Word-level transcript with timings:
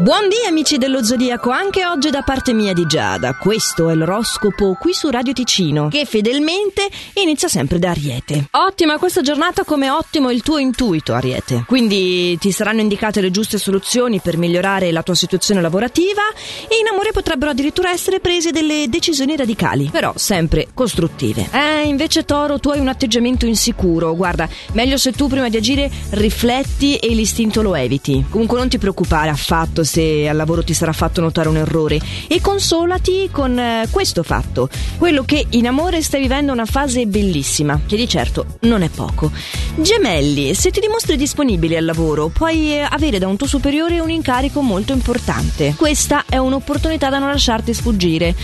Buondì 0.00 0.36
amici 0.48 0.78
dello 0.78 1.04
Zodiaco, 1.04 1.50
anche 1.50 1.84
oggi 1.84 2.08
da 2.08 2.22
parte 2.22 2.54
mia 2.54 2.72
di 2.72 2.86
Giada. 2.86 3.34
Questo 3.34 3.90
è 3.90 3.94
l'oroscopo 3.94 4.74
qui 4.80 4.94
su 4.94 5.10
Radio 5.10 5.34
Ticino, 5.34 5.88
che 5.88 6.06
fedelmente 6.06 6.88
inizia 7.16 7.48
sempre 7.48 7.78
da 7.78 7.90
Ariete. 7.90 8.46
Ottima 8.52 8.96
questa 8.96 9.20
giornata 9.20 9.62
come 9.62 9.90
ottimo 9.90 10.30
il 10.30 10.40
tuo 10.40 10.56
intuito, 10.56 11.12
Ariete. 11.12 11.64
Quindi 11.66 12.38
ti 12.38 12.50
saranno 12.50 12.80
indicate 12.80 13.20
le 13.20 13.30
giuste 13.30 13.58
soluzioni 13.58 14.20
per 14.20 14.38
migliorare 14.38 14.90
la 14.90 15.02
tua 15.02 15.14
situazione 15.14 15.60
lavorativa 15.60 16.22
e 16.66 16.78
in 16.80 16.86
amore 16.90 17.12
potrebbero 17.12 17.50
addirittura 17.50 17.90
essere 17.90 18.20
prese 18.20 18.52
delle 18.52 18.86
decisioni 18.88 19.36
radicali, 19.36 19.90
però 19.92 20.14
sempre 20.16 20.68
costruttive. 20.72 21.50
Eh, 21.52 21.82
invece 21.82 22.24
Toro, 22.24 22.58
tu 22.58 22.70
hai 22.70 22.80
un 22.80 22.88
atteggiamento 22.88 23.44
insicuro. 23.44 24.16
Guarda, 24.16 24.48
meglio 24.72 24.96
se 24.96 25.12
tu 25.12 25.28
prima 25.28 25.50
di 25.50 25.58
agire 25.58 25.90
rifletti 26.12 26.96
e 26.96 27.08
l'istinto 27.08 27.60
lo 27.60 27.74
eviti. 27.74 28.24
Comunque 28.30 28.56
non 28.56 28.70
ti 28.70 28.78
preoccupare 28.78 29.28
affatto 29.28 29.88
se 29.90 30.28
al 30.28 30.36
lavoro 30.36 30.62
ti 30.62 30.72
sarà 30.72 30.92
fatto 30.92 31.20
notare 31.20 31.48
un 31.48 31.56
errore 31.56 31.98
e 32.28 32.40
consolati 32.40 33.28
con 33.32 33.58
eh, 33.58 33.88
questo 33.90 34.22
fatto, 34.22 34.68
quello 34.98 35.24
che 35.24 35.44
in 35.50 35.66
amore 35.66 36.00
stai 36.00 36.20
vivendo 36.20 36.52
una 36.52 36.64
fase 36.64 37.06
bellissima, 37.06 37.80
che 37.86 37.96
di 37.96 38.06
certo 38.06 38.46
non 38.60 38.82
è 38.82 38.88
poco. 38.88 39.32
Gemelli, 39.74 40.54
se 40.54 40.70
ti 40.70 40.78
dimostri 40.78 41.16
disponibile 41.16 41.76
al 41.76 41.84
lavoro, 41.84 42.28
puoi 42.28 42.74
eh, 42.74 42.86
avere 42.88 43.18
da 43.18 43.26
un 43.26 43.36
tuo 43.36 43.48
superiore 43.48 43.98
un 43.98 44.10
incarico 44.10 44.60
molto 44.60 44.92
importante. 44.92 45.74
Questa 45.76 46.24
è 46.28 46.36
un'opportunità 46.36 47.08
da 47.08 47.18
non 47.18 47.30
lasciarti 47.30 47.74
sfuggire. 47.74 48.34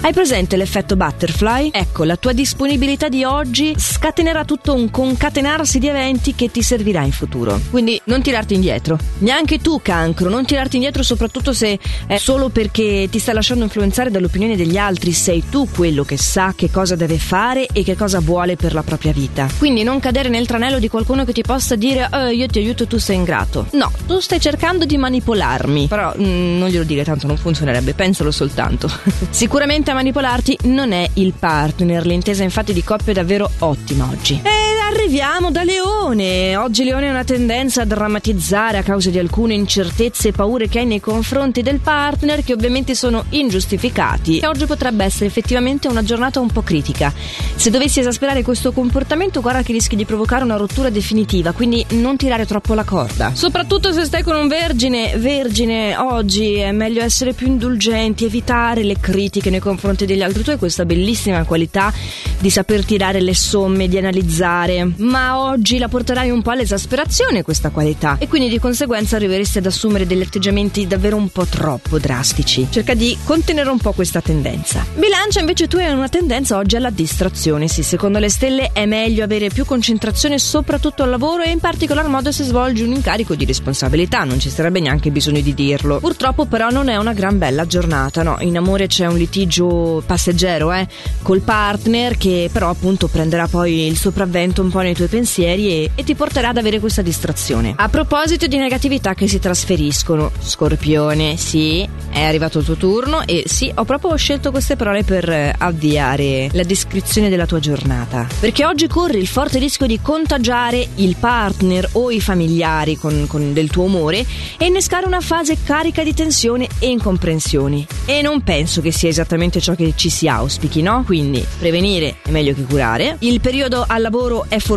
Hai 0.00 0.12
presente 0.12 0.56
l'effetto 0.56 0.96
butterfly? 0.96 1.70
Ecco, 1.72 2.02
la 2.02 2.16
tua 2.16 2.32
disponibilità 2.32 3.08
di 3.08 3.22
oggi 3.22 3.74
scatenerà 3.78 4.44
tutto 4.44 4.74
un 4.74 4.90
concatenarsi 4.90 5.78
di 5.78 5.86
eventi 5.86 6.34
che 6.34 6.50
ti 6.50 6.62
servirà 6.62 7.02
in 7.02 7.12
futuro. 7.12 7.60
Quindi 7.70 8.00
non 8.04 8.22
tirarti 8.22 8.54
indietro. 8.54 8.98
Neanche 9.18 9.58
tu, 9.60 9.80
cancro, 9.80 10.28
non 10.28 10.44
tirarti 10.44 10.76
indietro 10.76 10.95
soprattutto 11.02 11.52
se 11.52 11.78
è 12.06 12.16
solo 12.16 12.48
perché 12.48 13.08
ti 13.10 13.18
stai 13.18 13.34
lasciando 13.34 13.64
influenzare 13.64 14.10
dall'opinione 14.10 14.56
degli 14.56 14.76
altri. 14.76 15.12
Sei 15.12 15.44
tu 15.48 15.68
quello 15.70 16.04
che 16.04 16.16
sa 16.16 16.54
che 16.56 16.70
cosa 16.70 16.96
deve 16.96 17.18
fare 17.18 17.66
e 17.72 17.82
che 17.82 17.96
cosa 17.96 18.20
vuole 18.20 18.56
per 18.56 18.74
la 18.74 18.82
propria 18.82 19.12
vita. 19.12 19.48
Quindi 19.58 19.82
non 19.82 20.00
cadere 20.00 20.28
nel 20.28 20.46
tranello 20.46 20.78
di 20.78 20.88
qualcuno 20.88 21.24
che 21.24 21.32
ti 21.32 21.42
possa 21.42 21.76
dire 21.76 22.08
oh, 22.10 22.28
io 22.28 22.46
ti 22.46 22.58
aiuto, 22.58 22.86
tu 22.86 22.98
sei 22.98 23.16
ingrato. 23.16 23.66
No, 23.72 23.90
tu 24.06 24.20
stai 24.20 24.40
cercando 24.40 24.84
di 24.84 24.96
manipolarmi. 24.96 25.86
Però 25.88 26.14
mm, 26.18 26.58
non 26.58 26.68
glielo 26.68 26.84
dire, 26.84 27.04
tanto 27.04 27.26
non 27.26 27.36
funzionerebbe, 27.36 27.94
pensalo 27.94 28.30
soltanto. 28.30 28.90
Sicuramente 29.30 29.90
a 29.90 29.94
manipolarti 29.94 30.58
non 30.64 30.92
è 30.92 31.08
il 31.14 31.32
partner. 31.38 32.06
L'intesa 32.06 32.42
infatti 32.42 32.72
di 32.72 32.82
coppia 32.82 33.12
è 33.12 33.14
davvero 33.14 33.50
ottima 33.58 34.08
oggi. 34.10 34.40
E 34.42 34.65
arriviamo 35.06 35.52
da 35.52 35.62
Leone. 35.62 36.56
Oggi 36.56 36.82
Leone 36.82 37.06
ha 37.06 37.10
una 37.12 37.22
tendenza 37.22 37.82
a 37.82 37.84
drammatizzare 37.84 38.78
a 38.78 38.82
causa 38.82 39.08
di 39.08 39.20
alcune 39.20 39.54
incertezze 39.54 40.28
e 40.28 40.32
paure 40.32 40.68
che 40.68 40.80
hai 40.80 40.84
nei 40.84 40.98
confronti 40.98 41.62
del 41.62 41.78
partner, 41.78 42.42
che 42.42 42.52
ovviamente 42.52 42.96
sono 42.96 43.24
ingiustificati. 43.28 44.40
E 44.40 44.48
oggi 44.48 44.66
potrebbe 44.66 45.04
essere 45.04 45.26
effettivamente 45.26 45.86
una 45.86 46.02
giornata 46.02 46.40
un 46.40 46.50
po' 46.50 46.62
critica. 46.62 47.14
Se 47.54 47.70
dovessi 47.70 48.00
esasperare 48.00 48.42
questo 48.42 48.72
comportamento, 48.72 49.40
guarda 49.40 49.62
che 49.62 49.72
rischi 49.72 49.94
di 49.94 50.04
provocare 50.04 50.42
una 50.42 50.56
rottura 50.56 50.90
definitiva, 50.90 51.52
quindi 51.52 51.86
non 51.90 52.16
tirare 52.16 52.44
troppo 52.44 52.74
la 52.74 52.82
corda. 52.82 53.30
Soprattutto 53.32 53.92
se 53.92 54.04
stai 54.04 54.24
con 54.24 54.34
un 54.34 54.48
vergine, 54.48 55.14
vergine, 55.18 55.96
oggi 55.96 56.54
è 56.54 56.72
meglio 56.72 57.00
essere 57.00 57.32
più 57.32 57.46
indulgenti, 57.46 58.24
evitare 58.24 58.82
le 58.82 58.96
critiche 58.98 59.50
nei 59.50 59.60
confronti 59.60 60.04
degli 60.04 60.22
altri. 60.22 60.42
Tu 60.42 60.50
hai 60.50 60.58
questa 60.58 60.84
bellissima 60.84 61.44
qualità 61.44 61.92
di 62.40 62.50
saper 62.50 62.84
tirare 62.84 63.20
le 63.20 63.36
somme, 63.36 63.86
di 63.86 63.98
analizzare, 63.98 64.94
ma 64.98 65.38
oggi 65.38 65.78
la 65.78 65.88
porterai 65.88 66.30
un 66.30 66.42
po' 66.42 66.50
all'esasperazione 66.50 67.42
questa 67.42 67.70
qualità 67.70 68.16
e 68.18 68.28
quindi 68.28 68.48
di 68.48 68.58
conseguenza 68.58 69.16
arriveresti 69.16 69.58
ad 69.58 69.66
assumere 69.66 70.06
degli 70.06 70.22
atteggiamenti 70.22 70.86
davvero 70.86 71.16
un 71.16 71.28
po' 71.28 71.44
troppo 71.44 71.98
drastici. 71.98 72.66
Cerca 72.70 72.94
di 72.94 73.16
contenere 73.24 73.68
un 73.68 73.78
po' 73.78 73.92
questa 73.92 74.20
tendenza. 74.20 74.84
Bilancia 74.94 75.40
invece 75.40 75.68
tu 75.68 75.76
hai 75.76 75.92
una 75.92 76.08
tendenza 76.08 76.56
oggi 76.56 76.76
alla 76.76 76.90
distrazione, 76.90 77.68
sì, 77.68 77.82
secondo 77.82 78.18
le 78.18 78.28
stelle 78.28 78.70
è 78.72 78.86
meglio 78.86 79.24
avere 79.24 79.48
più 79.48 79.64
concentrazione 79.64 80.38
soprattutto 80.38 81.02
al 81.02 81.10
lavoro 81.10 81.42
e 81.42 81.50
in 81.50 81.60
particolar 81.60 82.06
modo 82.08 82.32
se 82.32 82.44
svolgi 82.44 82.82
un 82.82 82.92
incarico 82.92 83.34
di 83.34 83.44
responsabilità, 83.44 84.24
non 84.24 84.38
ci 84.40 84.50
sarebbe 84.50 84.80
neanche 84.80 85.10
bisogno 85.10 85.40
di 85.40 85.54
dirlo. 85.54 85.98
Purtroppo 85.98 86.46
però 86.46 86.70
non 86.70 86.88
è 86.88 86.96
una 86.96 87.12
gran 87.12 87.38
bella 87.38 87.66
giornata, 87.66 88.22
no, 88.22 88.36
in 88.40 88.56
amore 88.56 88.86
c'è 88.86 89.06
un 89.06 89.16
litigio 89.16 90.02
passeggero, 90.04 90.72
eh, 90.72 90.86
col 91.22 91.40
partner 91.40 92.16
che 92.16 92.48
però 92.52 92.70
appunto 92.70 93.08
prenderà 93.08 93.46
poi 93.48 93.86
il 93.86 93.96
sopravvento 93.96 94.62
un 94.62 94.70
po' 94.70 94.80
nei 94.86 94.94
tuoi 94.94 95.08
pensieri 95.08 95.68
e, 95.68 95.90
e 95.94 96.04
ti 96.04 96.14
porterà 96.14 96.48
ad 96.48 96.56
avere 96.56 96.80
questa 96.80 97.02
distrazione. 97.02 97.74
A 97.76 97.88
proposito 97.88 98.46
di 98.46 98.56
negatività 98.56 99.14
che 99.14 99.28
si 99.28 99.38
trasferiscono, 99.38 100.30
Scorpione, 100.40 101.36
sì, 101.36 101.86
è 102.10 102.22
arrivato 102.22 102.60
il 102.60 102.64
tuo 102.64 102.76
turno 102.76 103.26
e 103.26 103.44
sì, 103.46 103.70
ho 103.74 103.84
proprio 103.84 104.16
scelto 104.16 104.50
queste 104.50 104.76
parole 104.76 105.04
per 105.04 105.28
eh, 105.28 105.54
avviare 105.56 106.48
la 106.52 106.62
descrizione 106.62 107.28
della 107.28 107.46
tua 107.46 107.58
giornata. 107.58 108.26
Perché 108.40 108.64
oggi 108.64 108.86
corri 108.86 109.18
il 109.18 109.26
forte 109.26 109.58
rischio 109.58 109.86
di 109.86 110.00
contagiare 110.00 110.86
il 110.96 111.16
partner 111.18 111.88
o 111.92 112.10
i 112.10 112.20
familiari 112.20 112.96
con, 112.96 113.26
con 113.26 113.52
del 113.52 113.70
tuo 113.70 113.84
umore 113.84 114.24
e 114.56 114.66
innescare 114.66 115.06
una 115.06 115.20
fase 115.20 115.56
carica 115.62 116.02
di 116.02 116.14
tensione 116.14 116.68
e 116.78 116.88
incomprensioni. 116.88 117.86
E 118.04 118.22
non 118.22 118.42
penso 118.42 118.80
che 118.80 118.92
sia 118.92 119.08
esattamente 119.08 119.60
ciò 119.60 119.74
che 119.74 119.92
ci 119.96 120.08
si 120.08 120.28
auspichi, 120.28 120.82
no? 120.82 121.02
Quindi 121.04 121.44
prevenire 121.58 122.16
è 122.22 122.30
meglio 122.30 122.54
che 122.54 122.62
curare. 122.62 123.16
Il 123.20 123.40
periodo 123.40 123.84
al 123.86 124.02
lavoro 124.02 124.46
è 124.48 124.58
fortunato, 124.58 124.75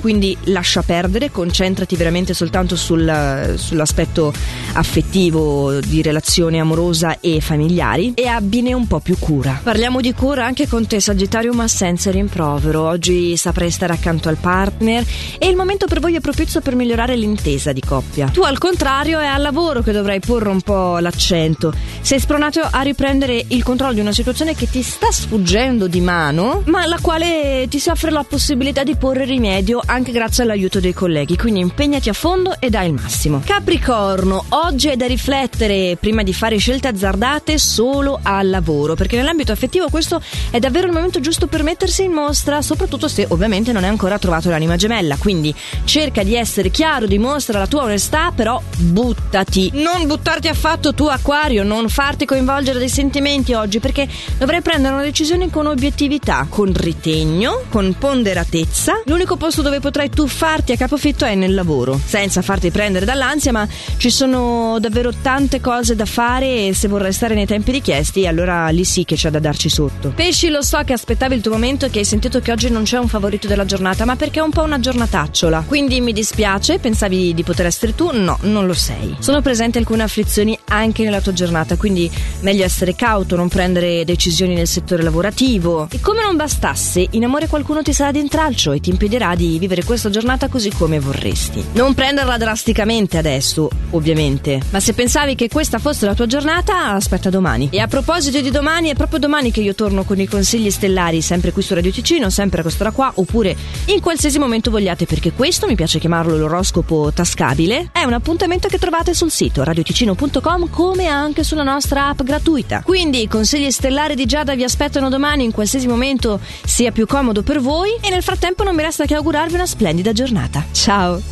quindi 0.00 0.36
lascia 0.44 0.82
perdere, 0.82 1.30
concentrati 1.30 1.96
veramente 1.96 2.34
soltanto 2.34 2.76
sul, 2.76 3.54
sull'aspetto 3.56 4.32
affettivo 4.72 5.80
di 5.80 6.02
relazione 6.02 6.58
amorosa 6.58 7.18
e 7.20 7.40
familiari 7.40 8.12
e 8.14 8.26
abbine 8.26 8.72
un 8.72 8.86
po' 8.86 9.00
più 9.00 9.18
cura. 9.18 9.60
Parliamo 9.62 10.00
di 10.00 10.12
cura 10.14 10.44
anche 10.44 10.66
con 10.68 10.86
te 10.86 11.00
Sagittario 11.00 11.52
ma 11.52 11.68
senza 11.68 12.10
rimprovero. 12.10 12.82
Oggi 12.82 13.36
saprai 13.36 13.70
stare 13.70 13.92
accanto 13.92 14.28
al 14.28 14.36
partner 14.36 15.04
e 15.38 15.48
il 15.48 15.56
momento 15.56 15.86
per 15.86 16.00
voi 16.00 16.14
è 16.14 16.20
propizio 16.20 16.60
per 16.60 16.74
migliorare 16.74 17.16
l'intesa 17.16 17.72
di 17.72 17.80
coppia. 17.80 18.28
Tu 18.28 18.42
al 18.42 18.58
contrario 18.58 19.18
è 19.18 19.26
al 19.26 19.42
lavoro 19.42 19.82
che 19.82 19.92
dovrai 19.92 20.20
porre 20.20 20.48
un 20.48 20.60
po' 20.60 20.98
l'accento. 20.98 21.72
Sei 22.00 22.18
spronato 22.18 22.60
a 22.60 22.80
riprendere 22.80 23.44
il 23.48 23.62
controllo 23.62 23.94
di 23.94 24.00
una 24.00 24.12
situazione 24.12 24.54
che 24.54 24.68
ti 24.68 24.82
sta 24.82 25.10
sfuggendo 25.10 25.86
di 25.86 26.00
mano, 26.00 26.62
ma 26.66 26.82
alla 26.82 26.98
quale 27.00 27.66
ti 27.68 27.78
si 27.78 27.90
offre 27.90 28.10
la 28.10 28.24
possibilità 28.24 28.82
di 28.82 28.96
porre 28.96 29.09
rimedio 29.12 29.80
anche 29.84 30.12
grazie 30.12 30.44
all'aiuto 30.44 30.80
dei 30.80 30.92
colleghi. 30.92 31.36
Quindi 31.36 31.60
impegnati 31.60 32.08
a 32.08 32.12
fondo 32.12 32.56
e 32.60 32.70
dai 32.70 32.88
il 32.88 32.94
massimo. 32.94 33.42
Capricorno, 33.44 34.44
oggi 34.50 34.88
è 34.88 34.96
da 34.96 35.06
riflettere 35.06 35.96
prima 35.98 36.22
di 36.22 36.32
fare 36.32 36.56
scelte 36.56 36.88
azzardate 36.88 37.58
solo 37.58 38.18
al 38.22 38.48
lavoro, 38.50 38.94
perché 38.94 39.16
nell'ambito 39.16 39.52
affettivo 39.52 39.88
questo 39.88 40.22
è 40.50 40.58
davvero 40.58 40.86
il 40.86 40.92
momento 40.92 41.20
giusto 41.20 41.46
per 41.46 41.62
mettersi 41.62 42.04
in 42.04 42.12
mostra, 42.12 42.62
soprattutto 42.62 43.08
se 43.08 43.26
ovviamente 43.28 43.72
non 43.72 43.84
hai 43.84 43.90
ancora 43.90 44.18
trovato 44.18 44.50
l'anima 44.50 44.76
gemella. 44.76 45.16
Quindi 45.16 45.54
cerca 45.84 46.22
di 46.22 46.34
essere 46.34 46.70
chiaro, 46.70 47.06
dimostra 47.06 47.58
la 47.58 47.66
tua 47.66 47.82
onestà, 47.82 48.32
però 48.34 48.60
buttati. 48.76 49.70
Non 49.74 50.06
buttarti 50.06 50.48
affatto 50.48 50.94
tu 50.94 51.06
acquario, 51.06 51.62
non 51.62 51.88
farti 51.88 52.24
coinvolgere 52.24 52.78
dai 52.78 52.88
sentimenti 52.88 53.52
oggi, 53.52 53.80
perché 53.80 54.08
dovrai 54.38 54.60
prendere 54.62 54.94
una 54.94 55.02
decisione 55.02 55.50
con 55.50 55.66
obiettività, 55.66 56.46
con 56.48 56.72
ritegno, 56.74 57.62
con 57.68 57.94
ponderatezza. 57.98 58.89
L'unico 59.04 59.36
posto 59.36 59.62
dove 59.62 59.80
potrai 59.80 60.10
tuffarti 60.10 60.72
a 60.72 60.76
capofitto 60.76 61.24
è 61.24 61.34
nel 61.34 61.54
lavoro, 61.54 62.00
senza 62.02 62.42
farti 62.42 62.70
prendere 62.70 63.04
dall'ansia, 63.04 63.52
ma 63.52 63.66
ci 63.96 64.10
sono 64.10 64.78
davvero 64.80 65.12
tante 65.22 65.60
cose 65.60 65.94
da 65.94 66.04
fare 66.04 66.66
e 66.68 66.74
se 66.74 66.88
vorrai 66.88 67.12
stare 67.12 67.34
nei 67.34 67.46
tempi 67.46 67.72
richiesti, 67.72 68.26
allora 68.26 68.68
lì 68.68 68.84
sì 68.84 69.04
che 69.04 69.16
c'è 69.16 69.30
da 69.30 69.38
darci 69.38 69.68
sotto. 69.68 70.12
Pesci, 70.14 70.48
lo 70.50 70.62
so 70.62 70.78
che 70.84 70.92
aspettavi 70.92 71.34
il 71.34 71.40
tuo 71.40 71.52
momento 71.52 71.86
e 71.86 71.90
che 71.90 72.00
hai 72.00 72.04
sentito 72.04 72.40
che 72.40 72.52
oggi 72.52 72.70
non 72.70 72.84
c'è 72.84 72.98
un 72.98 73.08
favorito 73.08 73.46
della 73.46 73.64
giornata, 73.64 74.04
ma 74.04 74.16
perché 74.16 74.40
è 74.40 74.42
un 74.42 74.50
po' 74.50 74.62
una 74.62 74.80
giornatacciola. 74.80 75.64
Quindi 75.66 76.00
mi 76.00 76.12
dispiace, 76.12 76.78
pensavi 76.78 77.34
di 77.34 77.42
poter 77.42 77.66
essere 77.66 77.94
tu? 77.94 78.10
No, 78.12 78.38
non 78.42 78.66
lo 78.66 78.74
sei. 78.74 79.16
Sono 79.18 79.40
presenti 79.40 79.78
alcune 79.78 80.02
afflizioni 80.02 80.58
anche 80.68 81.04
nella 81.04 81.20
tua 81.20 81.32
giornata, 81.32 81.76
quindi 81.76 82.10
meglio 82.40 82.64
essere 82.64 82.94
cauto, 82.94 83.36
non 83.36 83.48
prendere 83.48 84.04
decisioni 84.04 84.54
nel 84.54 84.66
settore 84.66 85.02
lavorativo. 85.02 85.88
E 85.90 86.00
come 86.00 86.22
non 86.22 86.36
bastasse, 86.36 87.06
in 87.10 87.24
amore 87.24 87.46
qualcuno 87.46 87.82
ti 87.82 87.92
sarà 87.92 88.10
d'intralcio 88.10 88.78
ti 88.80 88.90
impedirà 88.90 89.34
di 89.34 89.58
vivere 89.58 89.84
questa 89.84 90.10
giornata 90.10 90.48
così 90.48 90.70
come 90.70 90.98
vorresti. 90.98 91.64
Non 91.72 91.94
prenderla 91.94 92.36
drasticamente 92.36 93.18
adesso, 93.18 93.68
ovviamente, 93.90 94.60
ma 94.70 94.80
se 94.80 94.92
pensavi 94.92 95.34
che 95.34 95.48
questa 95.48 95.78
fosse 95.78 96.06
la 96.06 96.14
tua 96.14 96.26
giornata, 96.26 96.92
aspetta 96.92 97.30
domani. 97.30 97.68
E 97.70 97.78
a 97.78 97.86
proposito 97.86 98.40
di 98.40 98.50
domani, 98.50 98.88
è 98.88 98.94
proprio 98.94 99.18
domani 99.18 99.50
che 99.50 99.60
io 99.60 99.74
torno 99.74 100.04
con 100.04 100.18
i 100.18 100.26
consigli 100.26 100.70
stellari, 100.70 101.20
sempre 101.20 101.52
qui 101.52 101.62
su 101.62 101.74
Radio 101.74 101.90
Ticino, 101.90 102.30
sempre 102.30 102.60
a 102.60 102.62
quest'ora 102.62 102.90
qua, 102.90 103.12
oppure 103.14 103.56
in 103.86 104.00
qualsiasi 104.00 104.38
momento 104.38 104.70
vogliate, 104.70 105.06
perché 105.06 105.32
questo, 105.32 105.66
mi 105.66 105.74
piace 105.74 105.98
chiamarlo 105.98 106.36
l'oroscopo 106.36 107.12
tascabile, 107.12 107.90
è 107.92 108.04
un 108.04 108.12
appuntamento 108.12 108.68
che 108.68 108.78
trovate 108.78 109.14
sul 109.14 109.30
sito 109.30 109.62
radioticino.com 109.62 110.70
come 110.70 111.06
anche 111.06 111.44
sulla 111.44 111.62
nostra 111.62 112.08
app 112.08 112.22
gratuita. 112.22 112.82
Quindi 112.82 113.22
i 113.22 113.28
consigli 113.28 113.70
stellari 113.70 114.14
di 114.14 114.26
Giada 114.26 114.54
vi 114.54 114.64
aspettano 114.64 115.08
domani 115.08 115.44
in 115.44 115.52
qualsiasi 115.52 115.86
momento 115.86 116.40
sia 116.64 116.92
più 116.92 117.06
comodo 117.06 117.42
per 117.42 117.60
voi 117.60 117.90
e 118.00 118.10
nel 118.10 118.22
frattempo 118.22 118.64
non 118.70 118.78
mi 118.78 118.84
resta 118.84 119.04
che 119.04 119.16
augurarvi 119.16 119.54
una 119.54 119.66
splendida 119.66 120.12
giornata. 120.12 120.64
Ciao! 120.70 121.20